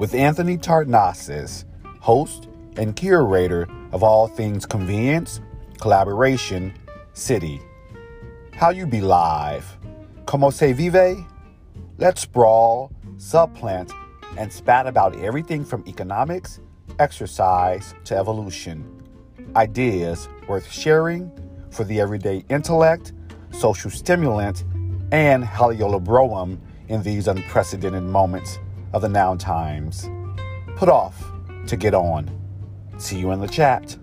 [0.00, 1.66] with Anthony Tartnasis,
[2.00, 5.42] host and curator of all things convenience,
[5.78, 6.72] collaboration,
[7.12, 7.60] city.
[8.54, 9.76] How you be live?
[10.24, 11.22] Como se vive?
[11.98, 13.92] Let's sprawl, subplant,
[14.38, 16.60] and spat about everything from economics,
[16.98, 19.02] exercise, to evolution.
[19.54, 21.30] Ideas worth sharing
[21.70, 23.12] for the everyday intellect,
[23.50, 24.64] social stimulant,
[25.12, 26.58] and haliolabroum
[26.88, 28.58] in these unprecedented moments
[28.92, 30.08] of the now times.
[30.76, 31.22] Put off
[31.66, 32.30] to get on.
[32.98, 33.96] See you in the chat.